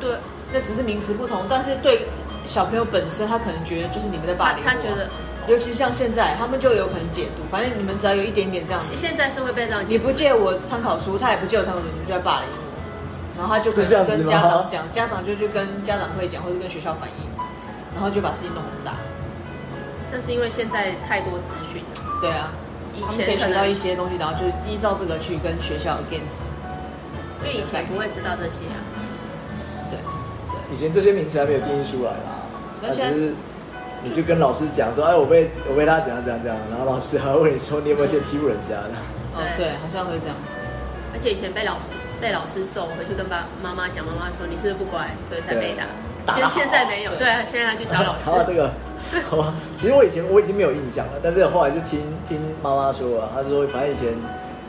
[0.00, 0.10] 对，
[0.52, 2.02] 那只是名词不同，但是对。
[2.50, 5.08] 小朋友本身他可能觉得就是你们在霸凌他，他觉得，
[5.46, 10.04] 尤其像现在，他们就有可能解读，反正你们只要有一点点这样子，现在是会被这样解读。
[10.04, 17.30] 你不借我参考书，他也不借我参考书，你们就在霸凌我，然后他就可能跟家长讲，家长就去跟家长会讲，或者跟学校反映，
[17.94, 18.98] 然后就把事情弄很大。
[20.10, 22.50] 那是因为现在太多资讯了，对啊，
[22.98, 26.50] 以前可以学到一些东西，然后就依照这个去跟学校 against，
[27.44, 28.82] 因为以前不会知道这些啊。
[29.88, 30.00] 对，
[30.50, 32.39] 对，以前这些名词还没有定义出来啦。
[32.82, 33.32] 那只是，
[34.02, 38.90] 你就跟老师讲说，哎，我被我被他怎样怎样怎样，然后老师还会问你说，你有没有先欺负人家的？
[39.36, 40.58] 对对，好像会这样子。
[41.12, 41.90] 而且以前被老师
[42.20, 45.84] 被老师揍，回去跟爸妈妈讲，妈妈说你是不是不乖，所以才被打。
[46.32, 48.30] 现现在没有，对啊，现在要去找老师。
[48.46, 48.70] 这个，
[49.28, 54.14] 好吧，其实我以前我已经没有印象了，但是后来就听听妈妈说啊，她说反正以前，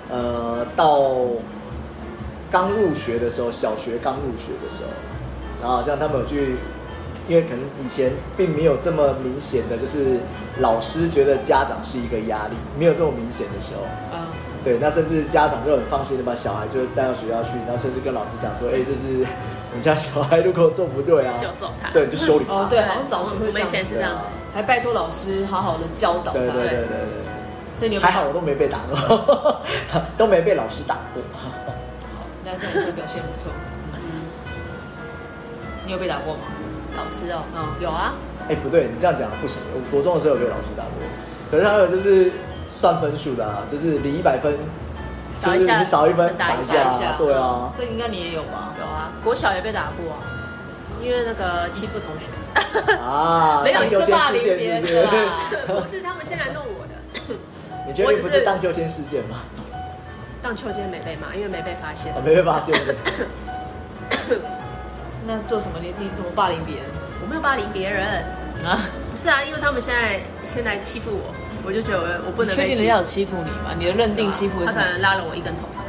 [0.09, 1.11] 呃，到
[2.51, 4.91] 刚入学的时候，小学刚入学的时候，
[5.61, 6.55] 然后好像他们有去。
[7.27, 10.19] 因为可能以前并没有这么明显的，就是
[10.59, 13.83] 老师觉得家长是一个压力，没有这么明显的时候。
[14.13, 14.19] 嗯，
[14.63, 19.25] 对，那甚至家长就很放心的把小孩就带到学校去，然后甚至跟老师讲说，哎，就是
[19.73, 22.53] 你家小孩如果做不对啊，就揍他，对，就修理他。
[22.53, 24.17] 哦，对，好像早期会这样，以前是这样，
[24.53, 26.39] 还拜托老师好好的教导他。
[26.39, 27.21] 对对对对对。
[27.73, 29.61] 所以你还好，我都没被打过，
[30.17, 31.23] 都没被老师打过。
[31.33, 31.49] 好，
[32.45, 33.51] 那这样也是表现不错。
[33.95, 34.21] 嗯，
[35.85, 36.41] 你有被打过吗？
[36.95, 38.13] 老师哦，嗯，有啊。
[38.49, 39.61] 哎，不对，你这样讲不行。
[39.73, 40.91] 我国中的时候有被老师打过，
[41.49, 42.31] 可是他有就是
[42.69, 44.53] 算分数的啊，就是你一百分，
[45.31, 47.71] 少一下，你少一分打一下，对啊。
[47.77, 48.73] 这应该你也有吧？
[48.79, 50.19] 有啊，国小也被打过啊，
[51.01, 52.29] 因为那个欺负同学。
[52.97, 55.07] 啊， 没有，你是霸凌别人的。
[55.79, 57.35] 不是，他们先来弄我的。
[57.87, 59.37] 你觉得你不是荡秋千事件吗？
[60.41, 62.13] 荡秋千没被骂，因为没被发现。
[62.25, 62.75] 没被发现。
[65.25, 65.79] 那做什么？
[65.81, 66.85] 你你怎么霸凌别人？
[67.21, 68.23] 我没有霸凌别人
[68.65, 68.79] 啊，
[69.11, 72.53] 不是啊，因为他们现在现在欺负我，我就觉得我我不能。
[72.55, 73.73] 确定人家有欺负你吗？
[73.77, 74.65] 你的认定欺负？
[74.65, 75.81] 他可能拉了我一根头发，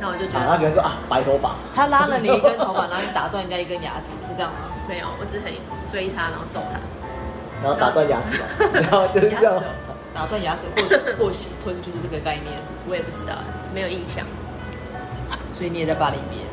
[0.00, 1.56] 那我就觉得他可能说啊，白头发。
[1.74, 4.68] 他拉了你一根头发，然后你打断人家一根牙齿， 是这样吗？
[4.88, 5.52] 没有，我只是很
[5.90, 6.76] 追他，然后揍他，
[7.64, 8.36] 然后打断牙齿，
[8.72, 9.62] 然后就是这样，
[10.12, 12.52] 打断牙齿或或血吞，就是这个概念。
[12.88, 13.32] 我也不知道，
[13.72, 14.24] 没有印象。
[15.54, 16.49] 所以你也在霸凌别人。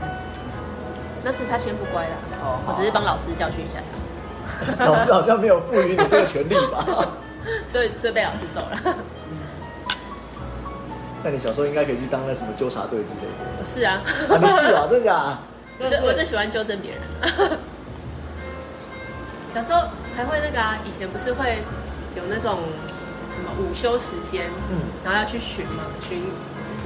[1.23, 3.79] 那是他先不乖的，哦，我只是帮老师教训一下
[4.77, 4.85] 他。
[4.85, 6.85] 老师好像没有赋予你这个权利吧？
[7.67, 8.79] 所以所以被老师揍了。
[8.85, 9.37] 嗯。
[11.23, 13.27] 那你小时候应该可以去当那什么纠察队之类
[13.59, 13.65] 的。
[13.65, 14.01] 是啊。
[14.05, 15.37] 你是啊，真的假？
[15.79, 17.01] 我最我最喜欢纠正别人。
[19.47, 19.81] 小时候
[20.15, 21.61] 还会那个啊，以前不是会
[22.15, 22.59] 有那种
[23.31, 26.23] 什么午休时间，嗯，然后要去巡嘛，巡。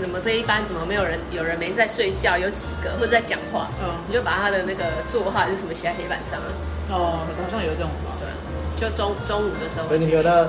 [0.02, 1.18] 什么这一班怎么没有人？
[1.32, 2.38] 有人没在睡觉？
[2.38, 3.70] 有几个或者在讲话？
[3.82, 6.42] 嗯，你就把他的那个座号还是什么写在黑板上。
[6.90, 8.12] 哦，好像有这种吧？
[8.20, 8.28] 对，
[8.76, 9.88] 就中中午的时候。
[9.88, 10.44] 所以你没有那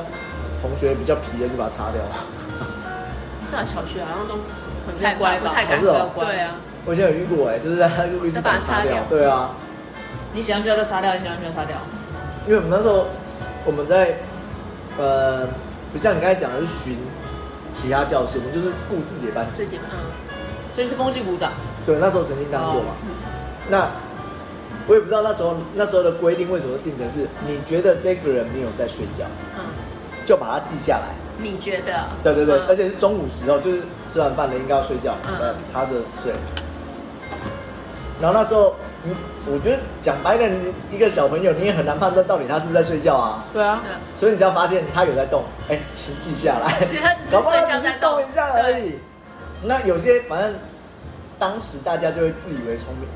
[0.60, 2.26] 同学比较皮的，就把它擦掉了。
[3.48, 4.34] 时候小学好像都
[4.86, 5.78] 很太乖，不太敢
[6.14, 6.24] 乖。
[6.24, 8.96] 对啊，我以前有遇过哎，就是在路边把它擦掉。
[9.10, 9.50] 对啊，
[10.32, 11.76] 你喜欢学校就擦掉，你喜欢学校擦掉。
[12.46, 13.06] 因为我们那时候
[13.66, 14.16] 我们在
[14.98, 15.46] 呃，
[15.92, 16.96] 不像你刚才讲的是巡
[17.72, 19.46] 其他教室，我们就是顾自己的班。
[19.52, 19.98] 自己嗯，
[20.74, 21.52] 所以是风气鼓掌。
[21.84, 22.94] 对，那时候曾经当过嘛。
[23.68, 23.88] 那
[24.86, 29.24] 我也不知道那时候那时候的规定为什么定成是，你觉得这个人没有在睡觉，
[29.56, 29.64] 嗯，
[30.26, 31.14] 就把它记下来。
[31.38, 32.04] 你觉得？
[32.22, 33.82] 对对对，而且是中午时候，就是
[34.12, 36.32] 吃完饭了应该要睡觉，嗯，趴着睡。
[38.22, 38.74] 然后那时候，
[39.46, 43.44] 我觉得讲白了，你一个小朋友你也很难判断到底他是不是在睡觉啊。
[43.52, 43.82] 对啊。
[44.18, 46.78] 所以你只要发现他有在动，哎，请记下来。
[46.86, 48.94] 其实他只是睡觉在动一下而已。
[49.64, 50.54] 那有些反正
[51.36, 53.08] 当时大家就会自以为聪明。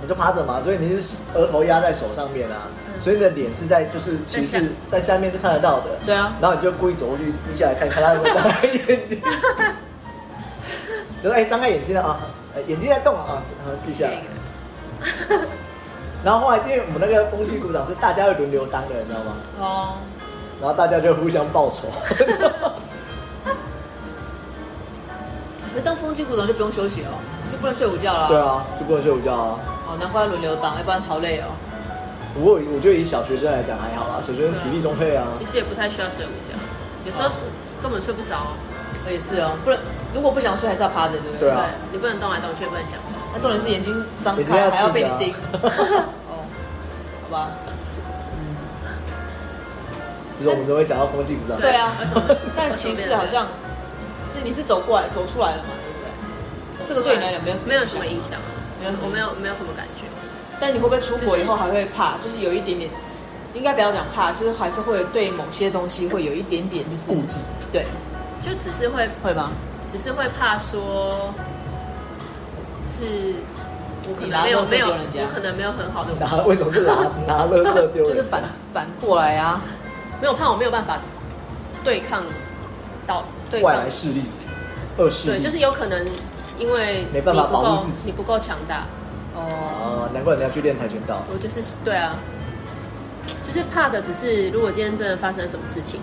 [0.00, 5.86] 你就趴着嘛，所以你是额头压在手上面啊，嗯、所以你的脸是在就是其实在下面是看得到的。
[6.06, 9.20] 对啊，然后你就故意走过去低下来看看他有没有张开眼睛。
[11.20, 12.20] 就说哎，张开眼睛了啊，
[12.66, 14.22] 眼睛在动啊，然后记下来。
[16.24, 19.36] 然后后来因为我们那个风气鼓掌是大家会轮流当的，你知道吗？
[19.60, 19.94] 哦。
[20.60, 21.86] 然后大家就互相报仇。
[25.70, 27.10] 可是当风机鼓掌就不用休息了，
[27.52, 28.26] 就不能睡午觉了。
[28.28, 29.58] 对啊，就不能睡午觉啊。
[29.86, 31.46] 哦，难怪轮流当，要不然好累哦。
[32.34, 35.28] 不过我觉得以小学生来讲还好啦，小学生体力充沛啊。
[35.32, 36.52] 其实也不太需要睡午觉，
[37.06, 37.30] 有时候
[37.80, 38.52] 根本睡不着。
[39.08, 39.78] 也是哦，不能
[40.14, 41.40] 如果不想睡还是要趴着，对不对？
[41.40, 41.66] 对啊。
[41.92, 43.06] 你不能动来动去，不能讲话。
[43.34, 45.34] 那重点是眼睛张开还要被你盯。
[46.28, 46.44] 哦，
[47.22, 47.48] 好吧。
[48.32, 48.56] 嗯。
[50.38, 51.60] 就是我们只会讲到风纪股长。
[51.60, 51.92] 对啊。
[52.56, 53.46] 但其实好像
[54.32, 55.98] 是你是走过来走出来了嘛，对不
[56.78, 56.86] 对？
[56.88, 58.48] 这个对你来讲没有没有什么影响啊。
[58.80, 60.04] 没有，我没有没有什么感觉。
[60.58, 62.14] 但你会不会出国以后还会怕？
[62.24, 62.90] 就是有一点点，
[63.54, 67.40] 应该不要讲怕，就是还是会对某些东西会有一点点就是顾忌。
[67.70, 67.84] 对，
[68.40, 69.50] 就只是会会吗？
[69.90, 71.32] 只是会怕说，
[72.84, 73.34] 就是
[74.08, 76.12] 我可能没有没有，我可能没有很好的。
[76.20, 76.94] 拿为什么是拿
[77.26, 78.06] 拿垃圾丢？
[78.06, 79.60] 就是反反过来啊！
[80.20, 80.98] 没有怕，我没有办法
[81.82, 82.22] 对抗
[83.06, 84.24] 到对外来势力、
[84.98, 85.38] 恶势力。
[85.38, 86.06] 对，就是有可能。
[86.58, 88.82] 因为没办法保护自己，你不够强大。
[89.32, 91.22] 哦，难怪你要去练跆拳道。
[91.32, 92.16] 我就是对啊，
[93.46, 96.00] 就是怕的只是，如果今天真的发生了什么事情，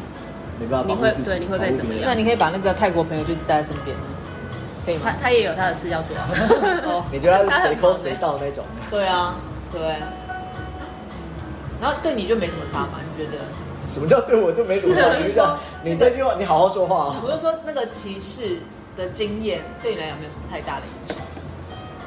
[0.59, 2.03] 没办法，你会对你会被怎么样？
[2.05, 3.95] 那你可以把那个泰国朋友就带在身边，
[4.85, 5.01] 可以吗？
[5.05, 6.27] 他他也有他的事要做啊。
[6.85, 8.63] 哦，你觉得他是随抠随到那种？
[8.91, 9.35] 对啊，
[9.71, 9.81] 对。
[11.81, 12.99] 然后对你就没什么差嘛？
[13.03, 13.37] 你觉得？
[13.87, 15.09] 什么叫对我就没什么差？
[15.19, 17.21] 你这你这句话你好好说话啊！
[17.23, 18.59] 我就说那个歧视。
[18.97, 21.17] 的经验对你来讲没有什么太大的影响？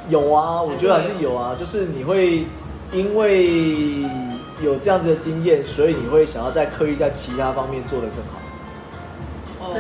[0.09, 2.47] 有啊，我觉得还是有啊，就是你会
[2.93, 4.01] 因为
[4.63, 8.38] 有这样子的经验，所以你会想要在刻意在其他方面做得更好。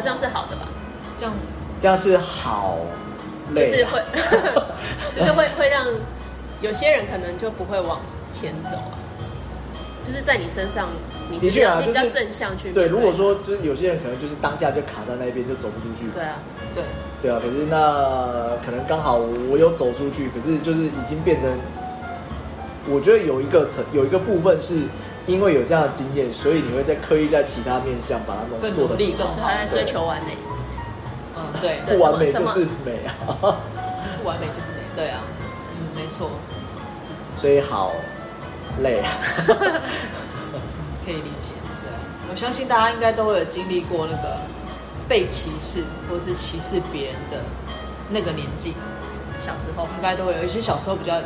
[0.00, 0.68] 这样是好的吧？
[1.18, 1.34] 这样
[1.78, 2.78] 这样是好，
[3.54, 4.02] 就是会
[5.16, 5.86] 就是会会让
[6.60, 8.96] 有些人可能就不会往前走啊，
[10.02, 10.88] 就是在你身上。
[11.30, 12.86] 你的确啊，比较正向去对。
[12.86, 16.08] 如果说就是有些人可能就是当下就卡在那边，就走不出去。
[16.10, 16.36] 对啊，
[16.74, 16.82] 对。
[17.20, 19.18] 对啊，可是那可能刚好
[19.50, 21.50] 我有走出去，可是就是已经变成，
[22.88, 24.84] 我觉得有一个层有一个部分是
[25.28, 30.32] 因为有这样的经验，所以你会在刻意在其他面向把它弄做的更努力更好，还在追求完美。
[31.36, 35.20] 嗯，对，不完美就是美啊，不完美就是美，对啊，
[35.78, 36.30] 嗯，没错。
[37.36, 37.92] 所以好
[38.82, 39.12] 累啊。
[41.04, 41.92] 可以理解，对，
[42.30, 44.38] 我相信大家应该都会有经历过那个
[45.06, 47.40] 被歧视或者是歧视别人的
[48.10, 48.72] 那个年纪，
[49.38, 51.20] 小时候应该都会有，一些小时候比较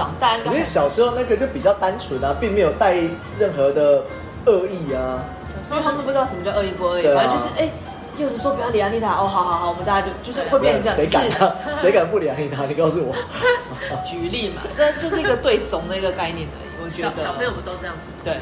[0.00, 2.94] 长大，可是小时候那个就比较单纯啊，并没有带
[3.38, 4.02] 任何的
[4.46, 5.20] 恶意啊。
[5.46, 7.68] 小时候他们不知道什么叫恶意不恶意，啊、反正就是哎，
[8.16, 11.56] 柚子说不要理安妮塔，哦，好好好，我们大家就就是会变成这样，谁敢、啊？
[11.76, 12.64] 谁敢不理安妮塔？
[12.64, 13.14] 你告诉我。
[14.08, 16.70] 举例嘛，这就是一个对怂的一个概念而已。
[16.82, 18.08] 我觉得小，小朋友不都这样子？
[18.24, 18.38] 对。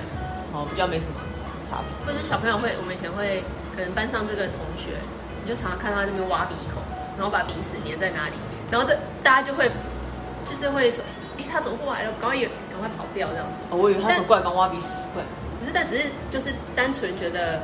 [0.53, 1.15] 哦，比较没什么
[1.69, 1.89] 差别。
[2.07, 3.43] 或者是小朋友会，我们以前会
[3.77, 4.97] 可能班上这个同学，
[5.43, 6.81] 你就常常看他那边挖鼻孔，
[7.17, 8.35] 然后把鼻屎粘在哪里，
[8.71, 9.71] 然后这大家就会
[10.47, 11.05] 就是会说，
[11.39, 13.59] 哎，他走过来了，赶快赶快跑掉这样子。
[13.71, 15.23] 哦，我以为他走过来刚挖鼻屎，对。
[15.61, 17.63] 不是，但只是就是单纯觉得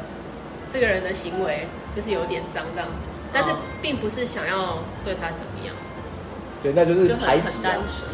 [0.68, 2.94] 这个人的行为就是有点脏这样子，
[3.32, 5.74] 但是并不是想要对他怎么样。
[6.62, 7.62] 对，那就是排挤。
[7.62, 8.10] 单纯。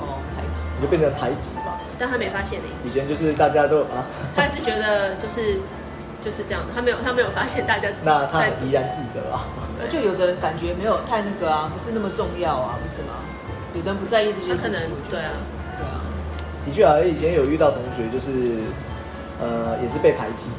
[0.00, 0.62] 哦，排挤。
[0.76, 1.80] 你就变成排挤吧。
[1.98, 2.88] 但他没发现你。
[2.88, 5.60] 以前就是大家都啊，他还是觉得就是
[6.24, 7.88] 就是这样的，他没有他没有发现大家。
[8.02, 9.44] 那他依然记得啊。
[9.90, 13.20] 就有的人感觉没有太那个啊，不是那么重要啊，不是吗？
[13.74, 14.88] 有的人不在意这些事情。
[15.10, 15.32] 对啊，
[15.78, 16.00] 对啊。
[16.64, 18.58] 的确啊，以前有遇到同学就是
[19.40, 20.50] 呃也是被排挤，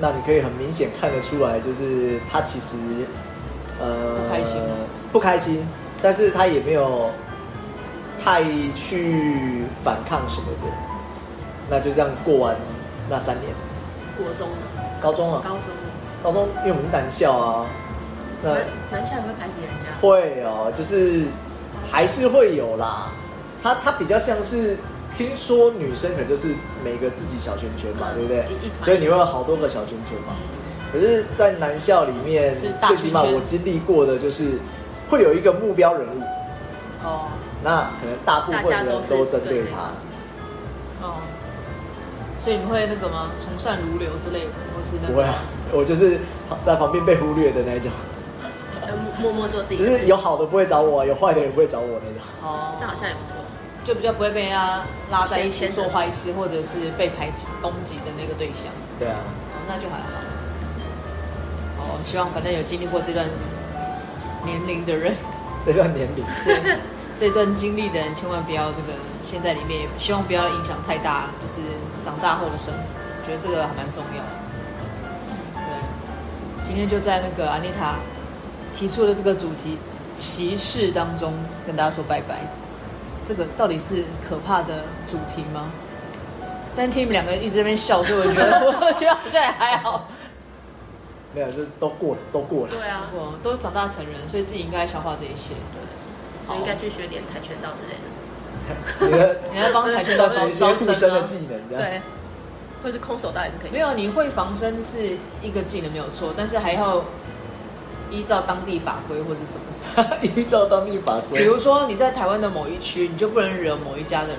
[0.00, 2.76] 那你可以很明显看得出来，就是他其实
[3.80, 4.60] 呃不开心，
[5.12, 5.68] 不开心，
[6.02, 7.10] 但是他也没有
[8.22, 8.42] 太
[8.74, 10.72] 去反抗什么的，
[11.68, 12.56] 那就这样过完
[13.08, 13.52] 那三年。
[14.16, 14.48] 国中
[15.00, 15.40] 高中啊？
[15.42, 15.60] 高中
[16.22, 17.66] 高中，因为我们是男校啊。
[18.42, 18.50] 那
[18.90, 19.86] 男校也会排挤人家？
[20.00, 21.24] 会哦，就是
[21.90, 23.08] 还是会有啦。
[23.62, 24.76] 他他比较像是。
[25.18, 28.46] 听说女生可能就是每个自己小圈圈嘛，对不对？
[28.80, 30.32] 所以你会有好多个小圈圈嘛。
[30.90, 34.52] 可是，在男校里面，最起码我经历过的就是
[35.10, 36.22] 会有一个目标人物。
[37.04, 37.28] 哦。
[37.62, 39.90] 那可能大部分人都针对他。
[41.06, 41.16] 哦。
[42.38, 43.32] 所以你们会那个吗？
[43.38, 45.12] 从善如流之类的，或是那个？
[45.12, 45.34] 不会啊，
[45.72, 46.18] 我就是
[46.62, 47.92] 在旁边被忽略的那一种。
[49.20, 49.76] 默默做自己。
[49.76, 52.20] 只是有好的不会找我，有坏的也不会找我那种。
[52.42, 53.36] 哦，这好像也不错。
[53.82, 54.80] 就比较不会被人家
[55.10, 58.70] 拉在一起做坏事，或者是被排挤、攻击的那个对象。
[58.98, 59.16] 对啊，
[59.54, 60.04] 哦，那就还好。
[61.80, 63.26] 哦，希望反正有经历过这段
[64.44, 65.14] 年龄的人，
[65.64, 66.76] 这段年龄，对，
[67.16, 71.66] 这段经历的人，千万不要这个陷在里面，希望不要影响太大，就是
[72.04, 72.80] 长大后的生活。
[72.84, 74.30] 我觉得这个还蛮重要的。
[75.56, 77.96] 对，今天就在那个安妮塔
[78.72, 79.78] 提出了这个主题
[80.16, 81.34] 歧视当中，
[81.66, 82.40] 跟大家说拜拜。
[83.26, 85.70] 这个到底是可怕的主题吗？
[86.74, 90.08] 但听你们两个一直在那边笑，所以我觉得， 我觉得好像也还好。
[91.34, 92.72] 没有，这都过了，都过了。
[92.72, 95.54] 对啊，过都长大成人，所以自己应该消化这一切。
[95.72, 99.36] 对，所以应该去学点跆拳道之类的。
[99.52, 102.00] 你要帮跆拳道学一些护身的技能，这样对，
[102.82, 103.70] 或是空手道也是可以。
[103.70, 107.04] 没有，你会防身是一个技能没有错，但是还要。
[108.10, 114.38] 依照当地法规或者什么什么， 依照当地法规，比如说你在台湾的某一区，你就不能惹某一家的人，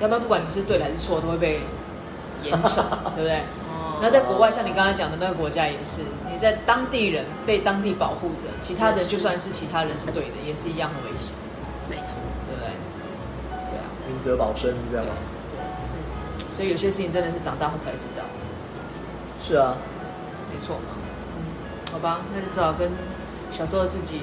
[0.00, 1.60] 要不然不管你是对还是错，都会被
[2.42, 2.82] 严惩，
[3.16, 3.36] 对不对？
[3.68, 3.98] 哦。
[4.02, 11.32] 那在国外，像你刚才讲的那个国家也是，你在当地人被当地保护着，其他的就算是其他人是对的，也是一样的危险，
[11.82, 12.14] 是没错，
[12.48, 12.68] 对不对？
[13.70, 15.12] 对啊，明哲保身是这样吗？
[15.54, 15.60] 嗯。
[16.56, 18.24] 所以有些事情真的是长大后才知道。
[19.46, 19.76] 是啊，
[20.52, 20.94] 没错嘛。
[21.94, 22.90] 好吧，那就只好跟
[23.52, 24.22] 小时候的自己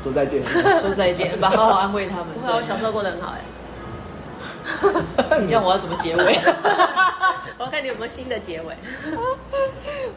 [0.00, 0.40] 说再见，
[0.80, 2.26] 说再见，吧， 好好安慰他们。
[2.32, 3.40] 不会，我小时候过得很好哎。
[5.42, 6.38] 你这样我要怎么结尾？
[7.58, 8.76] 我看你有没有新的结尾。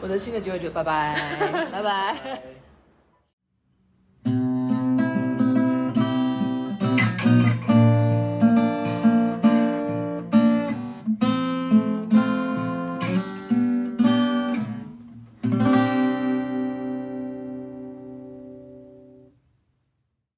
[0.00, 1.20] 我的新的结尾就拜拜，
[1.72, 2.55] 拜拜。